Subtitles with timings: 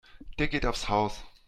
[0.39, 1.23] Der geht aufs Haus.